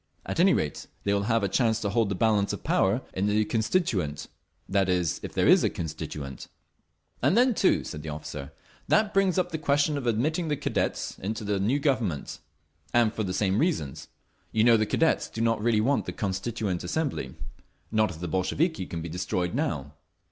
[0.25, 3.27] At any rate, they will have a chance to hold the balance of power in
[3.27, 6.47] the Constituent—that is, if there is a Constituent."
[7.21, 8.51] "And then, too," said the officer,
[8.87, 13.31] "that brings up the question of admitting the Cadets into the new Government—and for the
[13.31, 14.07] same reasons.
[14.51, 19.03] You know the Cadets do not really want the Constituent Assembly—not if the Bolsheviki can
[19.03, 19.93] be destroyed now."